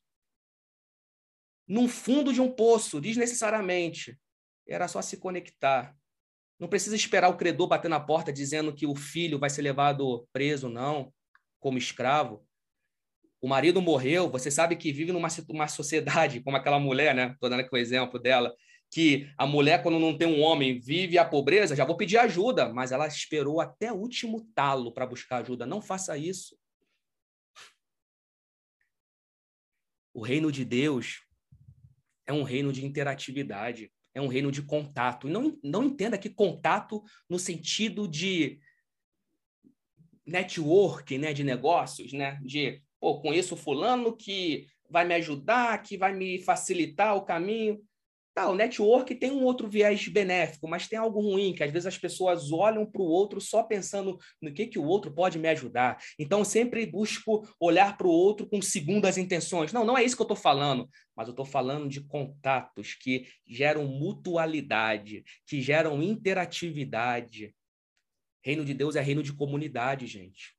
[1.68, 4.18] num fundo de um poço, desnecessariamente.
[4.68, 5.96] Era só se conectar.
[6.60, 10.28] Não precisa esperar o credor bater na porta dizendo que o filho vai ser levado
[10.32, 11.14] preso, não,
[11.60, 12.46] como escravo.
[13.42, 17.32] O marido morreu, você sabe que vive numa uma sociedade como aquela mulher, né?
[17.34, 18.54] Estou dando aqui o exemplo dela,
[18.91, 22.74] que a mulher, quando não tem um homem, vive a pobreza, já vou pedir ajuda,
[22.74, 25.65] mas ela esperou até o último talo para buscar ajuda.
[25.65, 26.58] Não faça isso.
[30.13, 31.24] O reino de Deus
[32.26, 35.28] é um reino de interatividade é um reino de contato.
[35.28, 38.60] Não, não entenda que contato no sentido de
[40.26, 46.15] network, né, de negócios, né, de, pô, conheço fulano que vai me ajudar, que vai
[46.15, 47.84] me facilitar o caminho.
[48.36, 51.88] Tá, o network tem um outro viés benéfico, mas tem algo ruim, que às vezes
[51.88, 55.48] as pessoas olham para o outro só pensando no que, que o outro pode me
[55.48, 55.98] ajudar.
[56.19, 59.71] Então, sempre busco olhar para o outro com segundas intenções.
[59.71, 63.26] Não, não é isso que eu estou falando, mas eu estou falando de contatos que
[63.48, 67.56] geram mutualidade, que geram interatividade.
[68.43, 70.54] Reino de Deus é reino de comunidade, gente.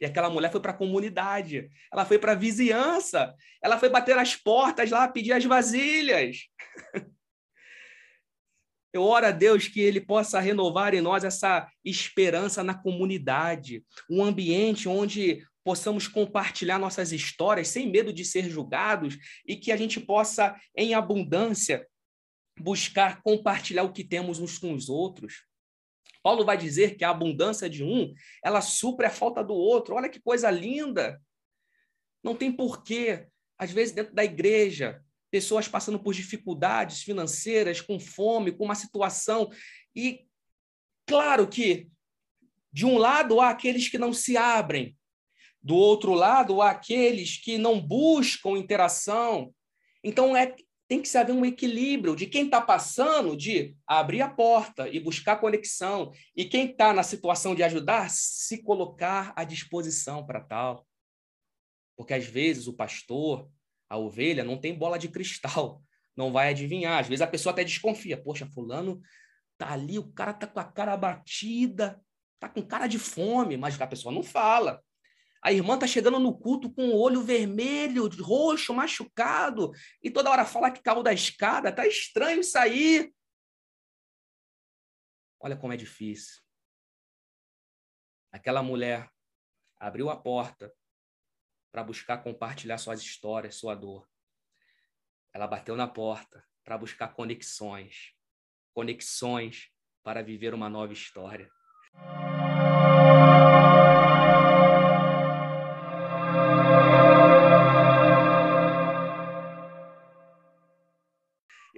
[0.00, 4.18] E aquela mulher foi para a comunidade, ela foi para a vizinhança, ela foi bater
[4.18, 6.48] as portas lá, pedir as vasilhas.
[8.92, 14.22] Eu oro a Deus que Ele possa renovar em nós essa esperança na comunidade, um
[14.22, 19.98] ambiente onde possamos compartilhar nossas histórias sem medo de ser julgados e que a gente
[19.98, 21.84] possa, em abundância,
[22.60, 25.44] buscar compartilhar o que temos uns com os outros.
[26.24, 29.94] Paulo vai dizer que a abundância de um, ela supre a falta do outro.
[29.94, 31.20] Olha que coisa linda.
[32.22, 33.26] Não tem porquê,
[33.58, 39.50] às vezes, dentro da igreja, pessoas passando por dificuldades financeiras, com fome, com uma situação.
[39.94, 40.26] E
[41.06, 41.90] claro que,
[42.72, 44.96] de um lado, há aqueles que não se abrem,
[45.62, 49.54] do outro lado, há aqueles que não buscam interação.
[50.02, 54.88] Então, é, tem que haver um equilíbrio de quem está passando, de abrir a porta
[54.88, 60.40] e buscar conexão, e quem está na situação de ajudar, se colocar à disposição para
[60.40, 60.86] tal.
[61.96, 63.48] Porque às vezes o pastor,
[63.88, 65.82] a ovelha, não tem bola de cristal,
[66.16, 67.00] não vai adivinhar.
[67.00, 69.00] Às vezes a pessoa até desconfia: poxa, Fulano
[69.56, 72.00] tá ali, o cara tá com a cara batida,
[72.38, 74.82] tá com cara de fome, mas a pessoa não fala.
[75.44, 80.46] A irmã tá chegando no culto com o olho vermelho, roxo, machucado, e toda hora
[80.46, 83.12] fala que caiu da escada, tá estranho isso aí.
[85.38, 86.42] Olha como é difícil.
[88.32, 89.10] Aquela mulher
[89.76, 90.74] abriu a porta
[91.70, 94.08] para buscar compartilhar suas histórias, sua dor.
[95.30, 98.14] Ela bateu na porta para buscar conexões,
[98.72, 99.70] conexões
[100.02, 101.52] para viver uma nova história.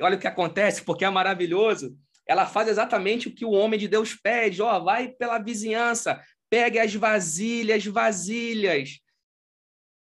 [0.06, 1.98] Olha o que acontece, porque é maravilhoso.
[2.26, 4.62] Ela faz exatamente o que o homem de Deus pede.
[4.62, 9.00] Ó, vai pela vizinhança, pegue as vasilhas, vasilhas,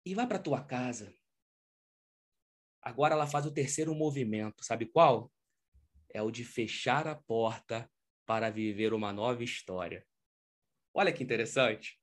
[0.05, 1.13] e vai para tua casa.
[2.81, 5.31] Agora ela faz o terceiro movimento, sabe qual?
[6.11, 7.89] É o de fechar a porta
[8.25, 10.05] para viver uma nova história.
[10.93, 11.99] Olha que interessante.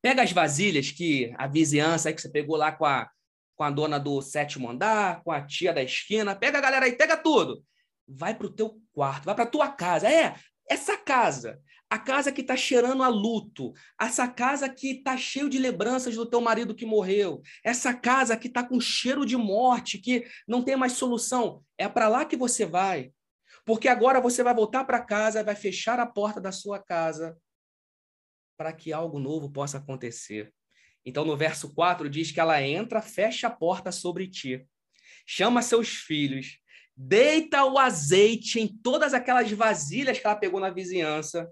[0.00, 3.10] Pega as vasilhas que a vizinhança que você pegou lá com a
[3.58, 6.36] com a dona do sétimo andar, com a tia da esquina.
[6.36, 7.64] Pega a galera aí, pega tudo.
[8.06, 10.08] Vai para o teu quarto, vai para tua casa.
[10.08, 10.36] É,
[10.70, 15.58] essa casa, a casa que está cheirando a luto, essa casa que está cheio de
[15.58, 20.24] lembranças do teu marido que morreu, essa casa que está com cheiro de morte, que
[20.46, 23.12] não tem mais solução, é para lá que você vai.
[23.64, 27.36] Porque agora você vai voltar para casa, vai fechar a porta da sua casa
[28.56, 30.54] para que algo novo possa acontecer.
[31.08, 34.68] Então, no verso 4 diz que ela entra, fecha a porta sobre ti,
[35.26, 36.58] chama seus filhos,
[36.94, 41.50] deita o azeite em todas aquelas vasilhas que ela pegou na vizinhança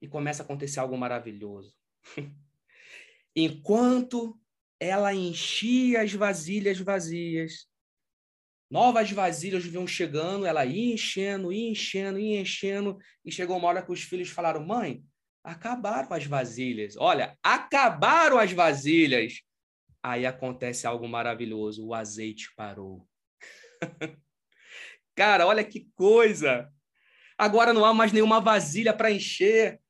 [0.00, 1.76] e começa a acontecer algo maravilhoso.
[3.36, 4.40] Enquanto
[4.80, 7.68] ela enchia as vasilhas vazias,
[8.70, 13.82] novas vasilhas vinham chegando, ela ia enchendo, ia enchendo, ia enchendo, e chegou uma hora
[13.82, 15.04] que os filhos falaram: Mãe,
[15.48, 16.94] Acabaram as vasilhas.
[16.98, 19.40] Olha, acabaram as vasilhas.
[20.02, 23.08] Aí acontece algo maravilhoso: o azeite parou.
[25.16, 26.70] Cara, olha que coisa!
[27.38, 29.80] Agora não há mais nenhuma vasilha para encher.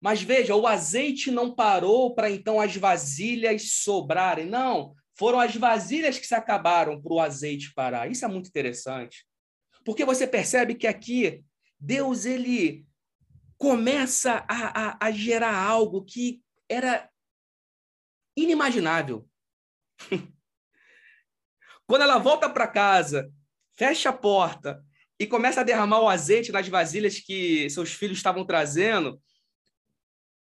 [0.00, 4.46] Mas veja, o azeite não parou para então as vasilhas sobrarem.
[4.46, 8.08] Não, foram as vasilhas que se acabaram para o azeite parar.
[8.08, 9.26] Isso é muito interessante.
[9.84, 11.42] Porque você percebe que aqui
[11.80, 12.86] Deus ele
[13.60, 17.10] começa a, a, a gerar algo que era
[18.34, 19.28] inimaginável.
[21.86, 23.30] Quando ela volta para casa,
[23.76, 24.82] fecha a porta
[25.18, 29.20] e começa a derramar o azeite nas vasilhas que seus filhos estavam trazendo,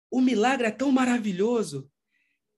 [0.09, 1.91] o milagre é tão maravilhoso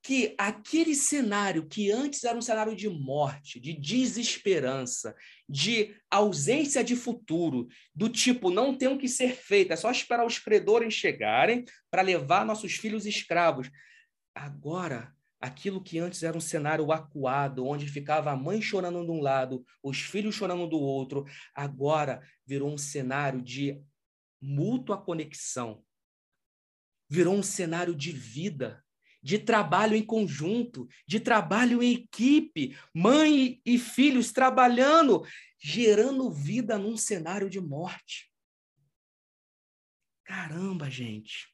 [0.05, 5.15] que aquele cenário que antes era um cenário de morte, de desesperança,
[5.49, 10.23] de ausência de futuro, do tipo não tem o que ser feito, é só esperar
[10.23, 13.67] os credores chegarem para levar nossos filhos escravos.
[14.35, 19.21] Agora, aquilo que antes era um cenário acuado, onde ficava a mãe chorando de um
[19.21, 23.81] lado, os filhos chorando do outro, agora virou um cenário de
[24.39, 25.83] mútua conexão.
[27.09, 28.84] Virou um cenário de vida
[29.25, 35.25] de trabalho em conjunto, de trabalho em equipe, mãe e filhos trabalhando,
[35.57, 38.31] gerando vida num cenário de morte.
[40.23, 41.51] Caramba, gente.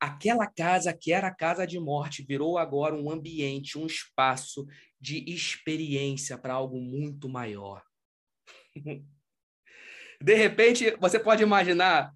[0.00, 4.66] Aquela casa que era a casa de morte virou agora um ambiente, um espaço
[5.00, 7.84] de experiência para algo muito maior.
[10.20, 12.12] De repente, você pode imaginar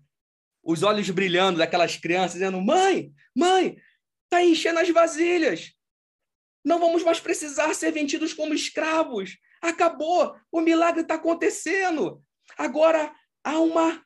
[0.67, 3.77] os olhos brilhando daquelas crianças, dizendo: Mãe, mãe,
[4.25, 5.73] está enchendo as vasilhas.
[6.65, 9.39] Não vamos mais precisar ser vendidos como escravos.
[9.63, 12.21] Acabou, o milagre está acontecendo.
[12.59, 14.03] Agora há uma,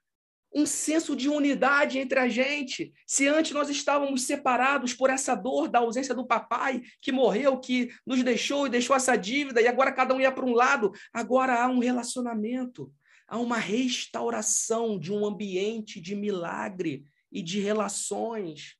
[0.54, 2.92] um senso de unidade entre a gente.
[3.06, 7.90] Se antes nós estávamos separados por essa dor da ausência do papai que morreu, que
[8.06, 11.62] nos deixou e deixou essa dívida, e agora cada um ia para um lado, agora
[11.62, 12.92] há um relacionamento
[13.30, 18.74] há uma restauração de um ambiente de milagre e de relações.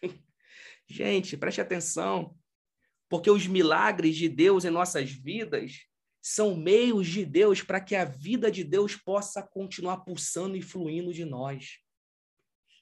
[0.86, 2.34] Gente, preste atenção.
[3.08, 5.80] Porque os milagres de Deus em nossas vidas
[6.22, 11.12] são meios de Deus para que a vida de Deus possa continuar pulsando e fluindo
[11.12, 11.78] de nós.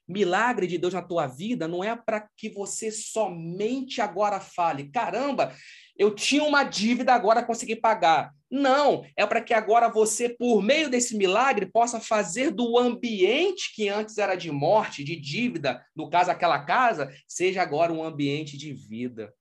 [0.07, 5.57] Milagre de Deus na tua vida não é para que você somente agora fale: caramba,
[5.98, 8.35] eu tinha uma dívida, agora consegui pagar.
[8.50, 13.88] Não, é para que agora você, por meio desse milagre, possa fazer do ambiente que
[13.88, 18.72] antes era de morte, de dívida, no caso aquela casa, seja agora um ambiente de
[18.72, 19.35] vida.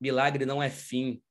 [0.00, 1.22] Milagre não é fim.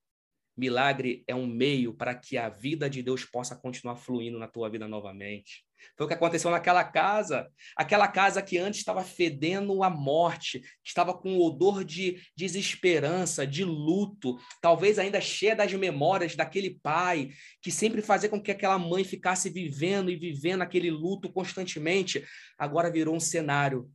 [0.56, 4.68] Milagre é um meio para que a vida de Deus possa continuar fluindo na tua
[4.68, 5.64] vida novamente.
[5.96, 7.48] Foi o que aconteceu naquela casa.
[7.76, 13.64] Aquela casa que antes estava fedendo a morte, estava com um odor de desesperança, de
[13.64, 19.04] luto, talvez ainda cheia das memórias daquele pai, que sempre fazia com que aquela mãe
[19.04, 22.24] ficasse vivendo e vivendo aquele luto constantemente.
[22.58, 23.90] Agora virou um cenário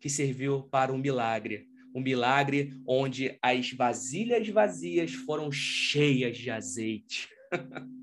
[0.00, 1.66] que serviu para um milagre.
[1.94, 7.28] Um milagre onde as vasilhas vazias foram cheias de azeite.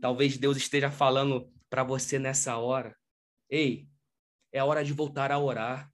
[0.00, 2.94] Talvez Deus esteja falando para você nessa hora.
[3.48, 3.88] Ei,
[4.52, 5.90] é hora de voltar a orar.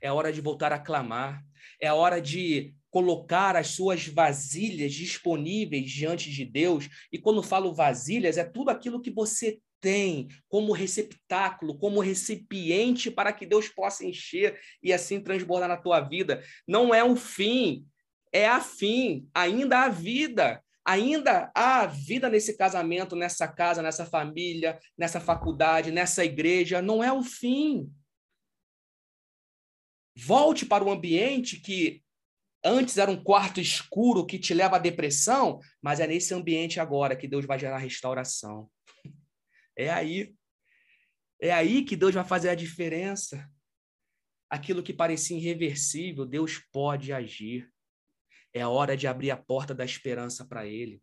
[0.00, 1.44] É hora de voltar a clamar.
[1.80, 6.88] É hora de colocar as suas vasilhas disponíveis diante de Deus.
[7.10, 13.32] E quando falo vasilhas, é tudo aquilo que você tem como receptáculo, como recipiente para
[13.32, 16.44] que Deus possa encher e assim transbordar na tua vida.
[16.64, 17.84] Não é um fim,
[18.32, 24.80] é a fim, ainda há vida ainda há vida nesse casamento, nessa casa, nessa família,
[24.96, 27.92] nessa faculdade, nessa igreja, não é o fim.
[30.16, 32.02] Volte para o ambiente que
[32.64, 37.14] antes era um quarto escuro que te leva à depressão, mas é nesse ambiente agora
[37.14, 38.70] que Deus vai gerar restauração.
[39.76, 40.34] É aí.
[41.38, 43.46] É aí que Deus vai fazer a diferença.
[44.50, 47.70] Aquilo que parecia irreversível, Deus pode agir.
[48.54, 51.00] É a hora de abrir a porta da esperança para Ele.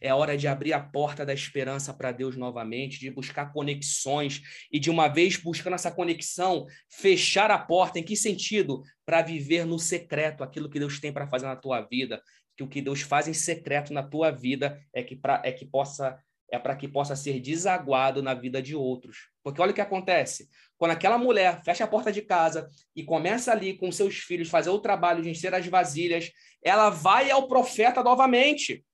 [0.00, 4.78] É hora de abrir a porta da esperança para Deus novamente, de buscar conexões e,
[4.78, 7.98] de uma vez buscando essa conexão, fechar a porta.
[7.98, 8.82] Em que sentido?
[9.04, 12.22] Para viver no secreto aquilo que Deus tem para fazer na tua vida.
[12.56, 15.66] Que o que Deus faz em secreto na tua vida é que, pra, é que
[15.66, 16.18] possa
[16.50, 19.30] é para que possa ser desaguado na vida de outros.
[19.42, 20.48] Porque olha o que acontece.
[20.78, 24.70] Quando aquela mulher fecha a porta de casa e começa ali com seus filhos fazer
[24.70, 26.30] o trabalho de encher as vasilhas,
[26.62, 28.84] ela vai ao profeta novamente.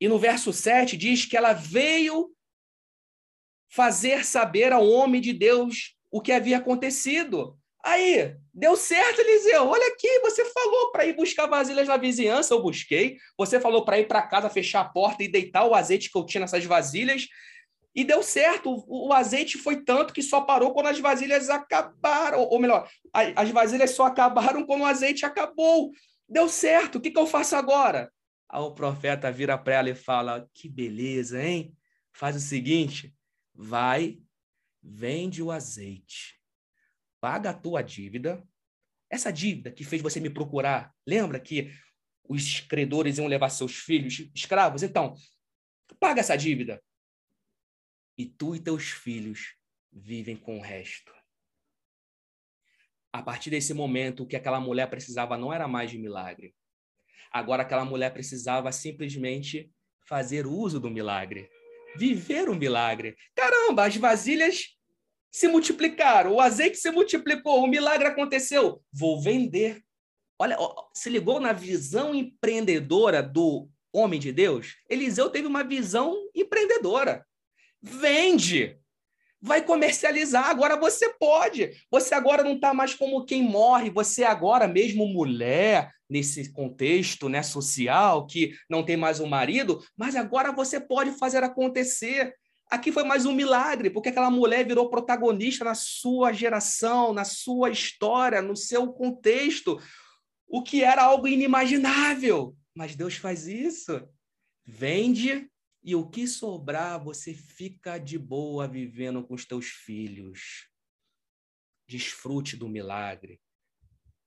[0.00, 2.34] E no verso 7 diz que ela veio
[3.68, 7.59] fazer saber ao homem de Deus o que havia acontecido.
[7.82, 9.66] Aí, deu certo, Eliseu.
[9.66, 13.16] Olha aqui, você falou para ir buscar vasilhas na vizinhança, eu busquei.
[13.38, 16.26] Você falou para ir para casa, fechar a porta e deitar o azeite que eu
[16.26, 17.26] tinha nessas vasilhas.
[17.94, 18.70] E deu certo.
[18.86, 22.40] O, o azeite foi tanto que só parou quando as vasilhas acabaram.
[22.42, 25.90] Ou melhor, a, as vasilhas só acabaram quando o azeite acabou.
[26.28, 26.96] Deu certo.
[26.96, 28.12] O que, que eu faço agora?
[28.48, 31.74] Aí o profeta vira para ela e fala: Que beleza, hein?
[32.12, 33.14] Faz o seguinte:
[33.54, 34.18] vai,
[34.82, 36.39] vende o azeite
[37.20, 38.42] paga a tua dívida.
[39.08, 41.72] Essa dívida que fez você me procurar, lembra que
[42.28, 44.82] os credores iam levar seus filhos escravos?
[44.82, 45.14] Então,
[45.98, 46.82] paga essa dívida.
[48.16, 49.56] E tu e teus filhos
[49.92, 51.12] vivem com o resto.
[53.12, 56.54] A partir desse momento, o que aquela mulher precisava não era mais de milagre.
[57.32, 59.72] Agora, aquela mulher precisava simplesmente
[60.06, 61.48] fazer uso do milagre,
[61.96, 63.16] viver o um milagre.
[63.34, 64.79] Caramba, as vasilhas
[65.30, 68.82] se multiplicaram, o azeite se multiplicou, o milagre aconteceu.
[68.92, 69.82] Vou vender.
[70.38, 70.56] Olha,
[70.94, 74.76] se ligou na visão empreendedora do homem de Deus?
[74.88, 77.26] Eliseu teve uma visão empreendedora.
[77.82, 78.76] Vende.
[79.42, 81.70] Vai comercializar, agora você pode.
[81.90, 87.42] Você agora não está mais como quem morre, você agora, mesmo mulher, nesse contexto né,
[87.42, 92.34] social, que não tem mais um marido, mas agora você pode fazer acontecer.
[92.70, 97.68] Aqui foi mais um milagre, porque aquela mulher virou protagonista na sua geração, na sua
[97.68, 99.76] história, no seu contexto,
[100.46, 102.56] o que era algo inimaginável.
[102.72, 104.08] Mas Deus faz isso.
[104.64, 105.50] Vende
[105.82, 110.68] e o que sobrar, você fica de boa vivendo com os teus filhos.
[111.88, 113.40] Desfrute do milagre,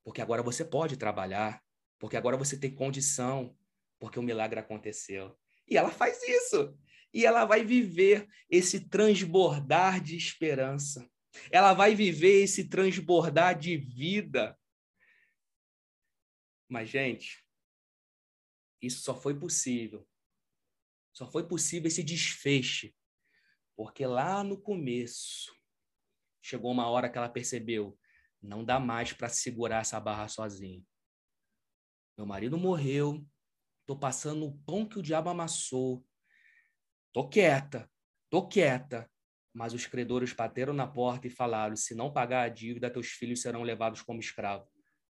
[0.04, 1.64] porque agora você pode trabalhar,
[1.98, 3.56] porque agora você tem condição,
[3.98, 5.34] porque o milagre aconteceu.
[5.66, 6.78] E ela faz isso
[7.14, 11.08] e ela vai viver esse transbordar de esperança.
[11.52, 14.60] Ela vai viver esse transbordar de vida.
[16.68, 17.46] Mas, gente,
[18.82, 20.08] isso só foi possível.
[21.14, 22.92] Só foi possível esse desfecho.
[23.76, 25.56] Porque lá no começo,
[26.42, 27.98] chegou uma hora que ela percebeu:
[28.42, 30.86] não dá mais para segurar essa barra sozinho.
[32.18, 33.26] Meu marido morreu,
[33.86, 36.06] tô passando o pão que o diabo amassou.
[37.14, 37.88] Tô quieta,
[38.28, 39.08] tô quieta.
[39.54, 43.40] Mas os credores bateram na porta e falaram: se não pagar a dívida, teus filhos
[43.40, 44.68] serão levados como escravo.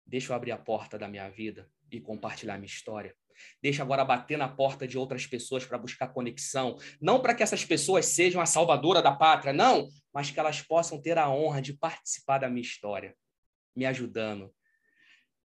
[0.06, 3.14] Deixa eu abrir a porta da minha vida e compartilhar minha história.
[3.62, 6.78] Deixa agora bater na porta de outras pessoas para buscar conexão.
[7.00, 11.00] Não para que essas pessoas sejam a salvadora da pátria, não, mas que elas possam
[11.00, 13.14] ter a honra de participar da minha história,
[13.76, 14.50] me ajudando.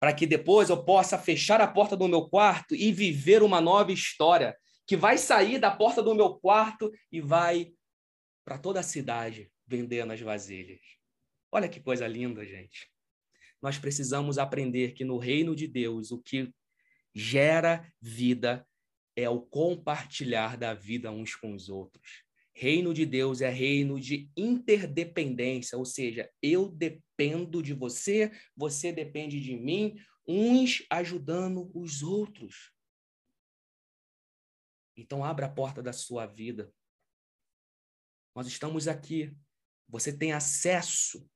[0.01, 3.93] Para que depois eu possa fechar a porta do meu quarto e viver uma nova
[3.93, 4.57] história
[4.87, 7.73] que vai sair da porta do meu quarto e vai
[8.45, 10.81] para toda a cidade vendendo as vasilhas.
[11.51, 12.91] Olha que coisa linda, gente.
[13.61, 16.53] Nós precisamos aprender que no reino de Deus o que
[17.15, 18.67] gera vida
[19.15, 22.25] é o compartilhar da vida uns com os outros.
[22.55, 29.41] Reino de Deus é reino de interdependência, ou seja, eu dependo de você, você depende
[29.41, 32.73] de mim, uns ajudando os outros.
[34.97, 36.73] Então, abra a porta da sua vida.
[38.35, 39.35] Nós estamos aqui.
[39.89, 41.29] Você tem acesso,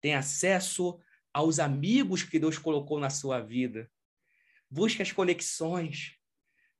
[0.00, 1.00] tem acesso
[1.32, 3.90] aos amigos que Deus colocou na sua vida.
[4.70, 6.16] Busque as conexões,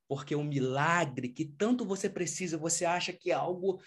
[0.09, 3.81] porque o milagre que tanto você precisa, você acha que é algo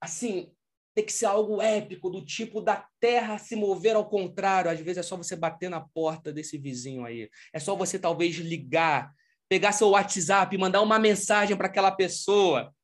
[0.00, 0.52] assim,
[0.94, 4.70] tem que ser algo épico, do tipo da terra se mover ao contrário.
[4.70, 7.30] Às vezes é só você bater na porta desse vizinho aí.
[7.52, 9.14] É só você talvez ligar,
[9.52, 12.74] pegar seu WhatsApp mandar uma mensagem para aquela pessoa.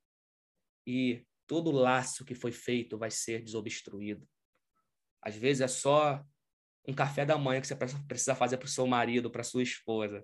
[0.87, 4.29] E todo laço que foi feito vai ser desobstruído.
[5.23, 6.23] Às vezes é só
[6.87, 7.75] um café da manhã que você
[8.07, 10.23] precisa fazer para o seu marido, para sua esposa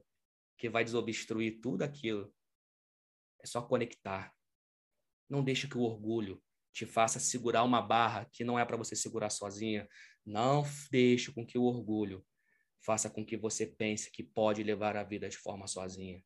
[0.58, 2.30] que vai desobstruir tudo aquilo.
[3.42, 4.30] É só conectar.
[5.30, 6.42] Não deixe que o orgulho
[6.74, 9.88] te faça segurar uma barra que não é para você segurar sozinha.
[10.26, 12.22] Não deixe com que o orgulho
[12.82, 16.22] faça com que você pense que pode levar a vida de forma sozinha.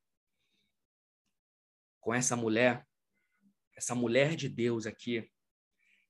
[2.09, 2.88] Com essa mulher,
[3.76, 5.30] essa mulher de Deus aqui,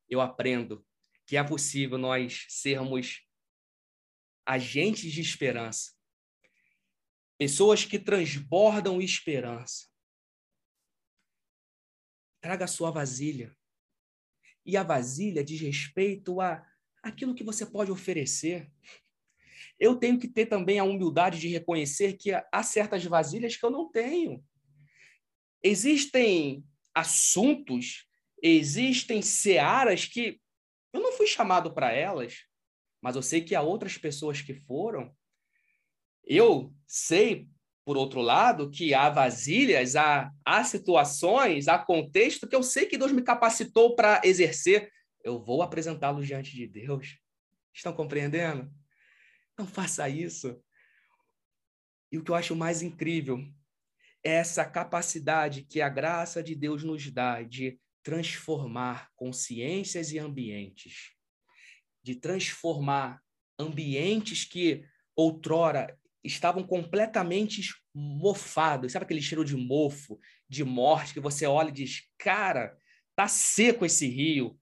[0.09, 0.87] eu aprendo
[1.27, 3.27] que é possível nós sermos
[4.47, 5.99] agentes de esperança
[7.37, 9.89] pessoas que transbordam esperança.
[12.41, 13.53] Traga a sua vasilha.
[14.65, 16.65] E a vasilha diz respeito a
[17.03, 18.71] aquilo que você pode oferecer.
[19.81, 23.71] Eu tenho que ter também a humildade de reconhecer que há certas vasilhas que eu
[23.71, 24.47] não tenho.
[25.69, 26.65] Existem
[26.95, 28.07] assuntos,
[28.43, 30.41] existem searas que
[30.95, 32.45] eu não fui chamado para elas,
[33.03, 35.15] mas eu sei que há outras pessoas que foram.
[36.25, 37.47] Eu sei,
[37.85, 42.97] por outro lado, que há vasilhas, há, há situações, há contexto que eu sei que
[42.97, 44.91] Deus me capacitou para exercer.
[45.23, 47.19] Eu vou apresentá-los diante de Deus.
[47.75, 48.73] Estão compreendendo?
[49.59, 50.59] Não faça isso.
[52.11, 53.47] E o que eu acho mais incrível
[54.29, 61.13] essa capacidade que a graça de Deus nos dá de transformar consciências e ambientes,
[62.03, 63.23] de transformar
[63.59, 64.85] ambientes que
[65.17, 67.63] outrora estavam completamente
[67.95, 68.93] mofados.
[68.93, 70.19] Sabe aquele cheiro de mofo,
[70.49, 72.77] de morte, que você olha e diz: cara,
[73.17, 74.59] tá seco esse rio.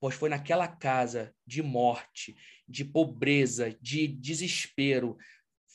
[0.00, 2.34] Pois foi naquela casa de morte,
[2.66, 5.18] de pobreza, de desespero.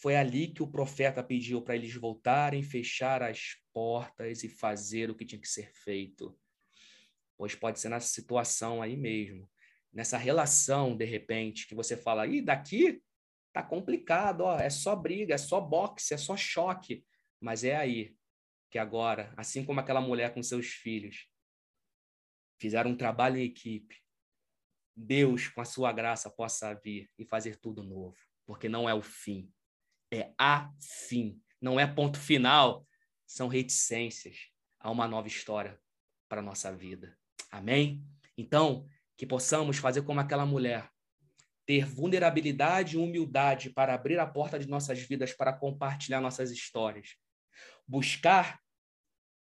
[0.01, 5.15] Foi ali que o profeta pediu para eles voltarem, fechar as portas e fazer o
[5.15, 6.37] que tinha que ser feito.
[7.37, 9.49] Pois pode ser nessa situação aí mesmo,
[9.91, 13.01] nessa relação, de repente, que você fala, e daqui
[13.53, 17.05] tá complicado, ó, é só briga, é só boxe, é só choque,
[17.39, 18.15] mas é aí
[18.69, 21.29] que agora, assim como aquela mulher com seus filhos,
[22.59, 23.95] fizeram um trabalho em equipe,
[24.93, 29.01] Deus, com a sua graça, possa vir e fazer tudo novo, porque não é o
[29.01, 29.49] fim,
[30.15, 32.85] é a fim, não é ponto final,
[33.25, 34.49] são reticências
[34.79, 35.79] a uma nova história
[36.29, 37.17] para a nossa vida.
[37.51, 38.03] Amém?
[38.37, 38.87] Então,
[39.17, 40.89] que possamos fazer como aquela mulher,
[41.65, 47.15] ter vulnerabilidade e humildade para abrir a porta de nossas vidas para compartilhar nossas histórias.
[47.87, 48.59] Buscar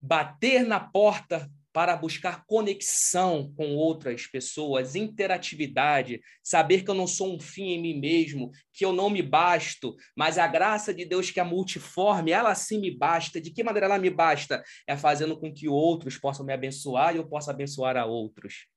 [0.01, 7.35] bater na porta para buscar conexão com outras pessoas, interatividade, saber que eu não sou
[7.35, 11.31] um fim em mim mesmo, que eu não me basto, mas a graça de Deus
[11.31, 13.39] que é multiforme, ela sim me basta.
[13.39, 14.63] De que maneira ela me basta?
[14.85, 18.67] É fazendo com que outros possam me abençoar e eu possa abençoar a outros.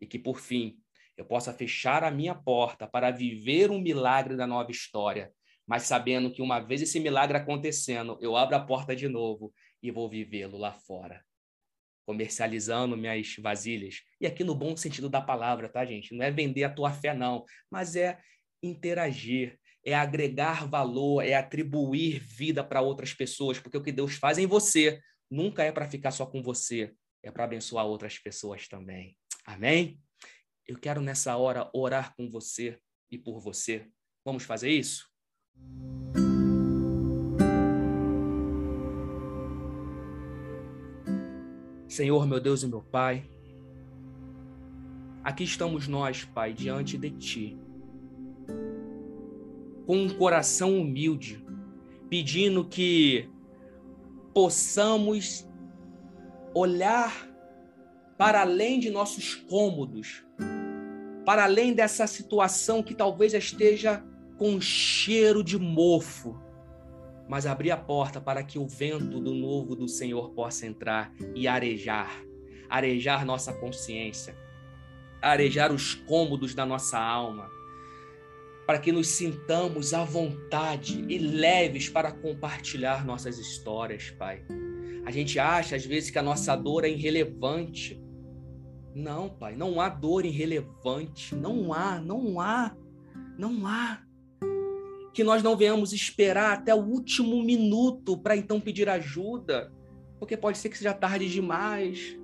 [0.00, 0.76] E que, por fim,
[1.16, 5.32] eu possa fechar a minha porta para viver um milagre da nova história,
[5.66, 9.90] mas sabendo que uma vez esse milagre acontecendo, eu abro a porta de novo e
[9.90, 11.24] vou vivê-lo lá fora,
[12.06, 13.96] comercializando minhas vasilhas.
[14.20, 16.14] E aqui no bom sentido da palavra, tá, gente?
[16.14, 18.18] Não é vender a tua fé, não, mas é
[18.62, 24.38] interagir, é agregar valor, é atribuir vida para outras pessoas, porque o que Deus faz
[24.38, 25.00] em você
[25.30, 29.16] nunca é para ficar só com você, é para abençoar outras pessoas também.
[29.44, 30.00] Amém?
[30.66, 32.78] Eu quero nessa hora orar com você
[33.10, 33.86] e por você.
[34.24, 35.08] Vamos fazer isso?
[41.96, 43.24] Senhor, meu Deus e meu Pai,
[45.24, 47.58] aqui estamos nós, Pai, diante de Ti,
[49.86, 51.42] com um coração humilde,
[52.10, 53.30] pedindo que
[54.34, 55.48] possamos
[56.54, 57.26] olhar
[58.18, 60.22] para além de nossos cômodos,
[61.24, 64.04] para além dessa situação que talvez esteja
[64.36, 66.38] com cheiro de mofo,
[67.28, 71.48] mas abrir a porta para que o vento do novo do Senhor possa entrar e
[71.48, 72.22] arejar,
[72.68, 74.36] arejar nossa consciência,
[75.20, 77.50] arejar os cômodos da nossa alma,
[78.66, 84.44] para que nos sintamos à vontade e leves para compartilhar nossas histórias, Pai.
[85.04, 88.02] A gente acha às vezes que a nossa dor é irrelevante.
[88.92, 92.74] Não, Pai, não há dor irrelevante, não há, não há,
[93.38, 94.05] não há
[95.16, 99.72] que nós não venhamos esperar até o último minuto para então pedir ajuda,
[100.18, 102.18] porque pode ser que seja tarde demais.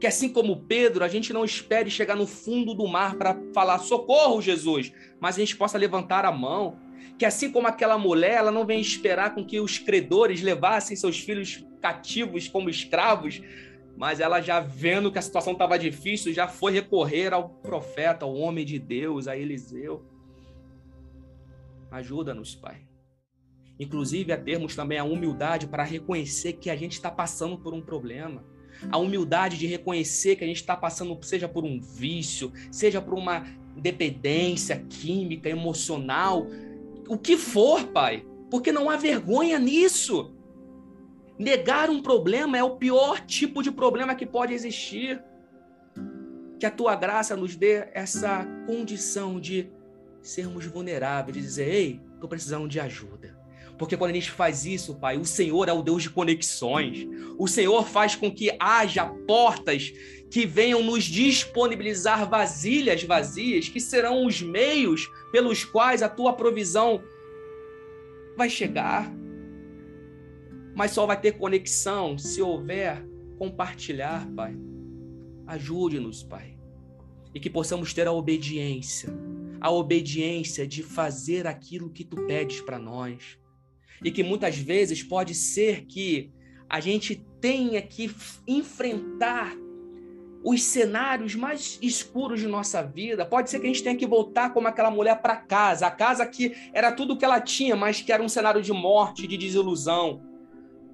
[0.00, 3.80] Que assim como Pedro, a gente não espere chegar no fundo do mar para falar
[3.80, 4.90] socorro, Jesus,
[5.20, 6.78] mas a gente possa levantar a mão.
[7.18, 11.20] Que assim como aquela mulher, ela não vem esperar com que os credores levassem seus
[11.20, 13.42] filhos cativos como escravos,
[13.94, 18.34] mas ela já vendo que a situação estava difícil, já foi recorrer ao profeta, ao
[18.34, 20.02] homem de Deus, a Eliseu.
[21.90, 22.86] Ajuda-nos, Pai.
[23.78, 27.80] Inclusive a termos também a humildade para reconhecer que a gente está passando por um
[27.80, 28.44] problema.
[28.90, 33.14] A humildade de reconhecer que a gente está passando, seja por um vício, seja por
[33.14, 33.44] uma
[33.76, 36.46] dependência química, emocional,
[37.08, 38.24] o que for, Pai.
[38.50, 40.32] Porque não há vergonha nisso.
[41.38, 45.22] Negar um problema é o pior tipo de problema que pode existir.
[46.58, 49.70] Que a tua graça nos dê essa condição de
[50.22, 53.38] sermos vulneráveis, de dizer, ei, estou precisando de ajuda.
[53.78, 57.06] Porque quando a gente faz isso, Pai, o Senhor é o Deus de conexões.
[57.38, 59.92] O Senhor faz com que haja portas
[60.30, 67.00] que venham nos disponibilizar vasilhas vazias, que serão os meios pelos quais a tua provisão
[68.36, 69.10] vai chegar.
[70.74, 73.06] Mas só vai ter conexão se houver
[73.38, 74.56] compartilhar, Pai.
[75.46, 76.58] Ajude-nos, Pai.
[77.32, 79.14] E que possamos ter a obediência
[79.60, 83.38] a obediência de fazer aquilo que tu pedes para nós.
[84.04, 86.32] E que muitas vezes pode ser que
[86.68, 88.10] a gente tenha que
[88.46, 89.56] enfrentar
[90.44, 93.26] os cenários mais escuros de nossa vida.
[93.26, 96.24] Pode ser que a gente tenha que voltar como aquela mulher para casa, a casa
[96.26, 100.22] que era tudo que ela tinha, mas que era um cenário de morte, de desilusão.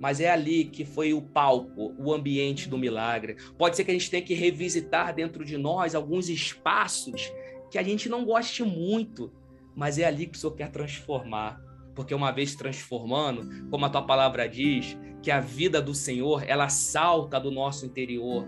[0.01, 3.37] Mas é ali que foi o palco, o ambiente do milagre.
[3.57, 7.31] Pode ser que a gente tenha que revisitar dentro de nós alguns espaços
[7.75, 9.33] que a gente não goste muito,
[9.75, 11.61] mas é ali que o Senhor quer transformar.
[11.93, 16.68] Porque uma vez transformando, como a tua palavra diz, que a vida do Senhor, ela
[16.68, 18.47] salta do nosso interior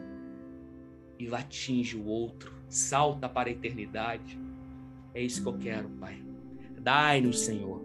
[1.18, 4.38] e atinge o outro, salta para a eternidade.
[5.12, 6.22] É isso que eu quero, Pai.
[6.80, 7.82] Dai-nos, Senhor,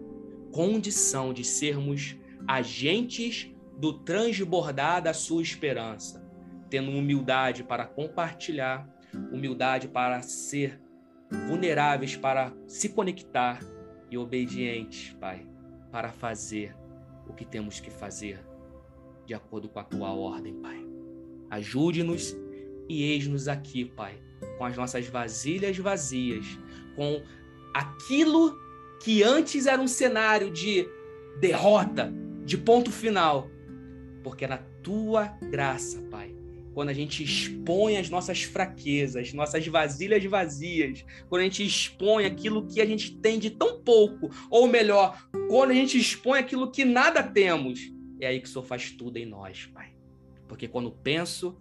[0.52, 2.14] condição de sermos
[2.46, 6.24] agentes do transbordar da sua esperança,
[6.70, 8.88] tendo humildade para compartilhar,
[9.32, 10.80] humildade para ser
[11.48, 13.60] vulneráveis para se conectar
[14.10, 15.46] e obedientes, Pai,
[15.90, 16.76] para fazer
[17.26, 18.40] o que temos que fazer
[19.26, 20.84] de acordo com a tua ordem, Pai.
[21.50, 22.36] Ajude-nos
[22.88, 24.20] e eis-nos aqui, Pai,
[24.58, 26.44] com as nossas vasilhas vazias,
[26.96, 27.22] com
[27.72, 28.54] aquilo
[29.02, 30.86] que antes era um cenário de
[31.40, 32.12] derrota,
[32.44, 33.48] de ponto final,
[34.22, 36.34] porque é na tua graça, Pai,
[36.74, 42.66] quando a gente expõe as nossas fraquezas, nossas vasilhas vazias, quando a gente expõe aquilo
[42.66, 46.84] que a gente tem de tão pouco, ou melhor, quando a gente expõe aquilo que
[46.84, 49.92] nada temos, é aí que o Senhor faz tudo em nós, Pai.
[50.48, 51.58] Porque quando penso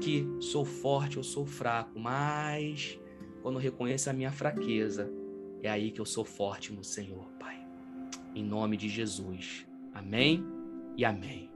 [0.00, 2.98] que sou forte, eu sou fraco, mas
[3.42, 5.10] quando reconheço a minha fraqueza,
[5.62, 7.58] é aí que eu sou forte no Senhor, Pai.
[8.34, 9.66] Em nome de Jesus.
[9.94, 10.44] Amém
[10.96, 11.50] e amém.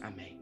[0.00, 0.41] Amém.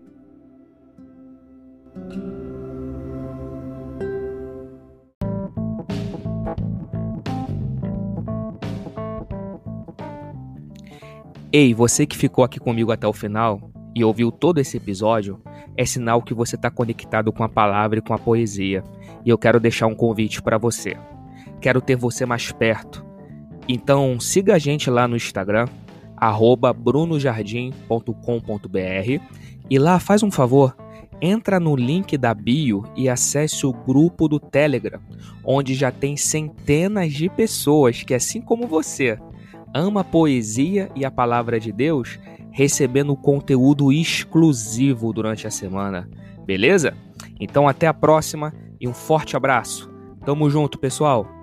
[11.53, 15.43] Ei, você que ficou aqui comigo até o final e ouviu todo esse episódio,
[15.76, 18.84] é sinal que você está conectado com a palavra e com a poesia.
[19.24, 20.97] E eu quero deixar um convite para você.
[21.61, 23.05] Quero ter você mais perto
[23.68, 25.66] Então siga a gente lá no Instagram,
[26.76, 29.22] brunojardim.com.br
[29.68, 30.76] e lá faz um favor,
[31.20, 35.00] entra no link da bio e acesse o grupo do Telegram,
[35.44, 39.18] onde já tem centenas de pessoas que, assim como você,
[39.74, 42.18] ama a poesia e a palavra de Deus,
[42.52, 46.08] recebendo conteúdo exclusivo durante a semana.
[46.44, 46.94] Beleza?
[47.38, 49.90] Então até a próxima e um forte abraço.
[50.24, 51.39] Tamo junto, pessoal!